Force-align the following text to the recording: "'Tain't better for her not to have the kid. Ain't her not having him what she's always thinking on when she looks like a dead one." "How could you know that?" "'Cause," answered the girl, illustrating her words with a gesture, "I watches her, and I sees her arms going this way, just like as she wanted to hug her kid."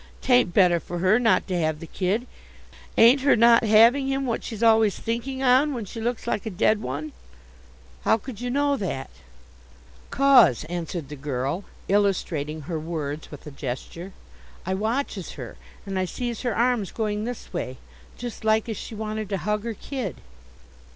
"'Tain't 0.19 0.51
better 0.51 0.79
for 0.79 0.97
her 0.97 1.19
not 1.19 1.47
to 1.47 1.55
have 1.55 1.79
the 1.79 1.85
kid. 1.85 2.25
Ain't 2.97 3.21
her 3.21 3.35
not 3.35 3.63
having 3.63 4.07
him 4.07 4.25
what 4.25 4.43
she's 4.43 4.63
always 4.63 4.97
thinking 4.97 5.43
on 5.43 5.75
when 5.75 5.85
she 5.85 6.01
looks 6.01 6.25
like 6.25 6.43
a 6.43 6.49
dead 6.49 6.81
one." 6.81 7.11
"How 8.03 8.17
could 8.17 8.41
you 8.41 8.49
know 8.49 8.75
that?" 8.77 9.11
"'Cause," 10.09 10.63
answered 10.63 11.09
the 11.09 11.15
girl, 11.15 11.65
illustrating 11.87 12.61
her 12.61 12.79
words 12.79 13.29
with 13.29 13.45
a 13.45 13.51
gesture, 13.51 14.11
"I 14.65 14.73
watches 14.73 15.33
her, 15.33 15.55
and 15.85 15.99
I 15.99 16.05
sees 16.05 16.41
her 16.41 16.55
arms 16.55 16.89
going 16.91 17.25
this 17.25 17.53
way, 17.53 17.77
just 18.17 18.43
like 18.43 18.67
as 18.67 18.77
she 18.77 18.95
wanted 18.95 19.29
to 19.29 19.37
hug 19.37 19.63
her 19.65 19.75
kid." 19.75 20.15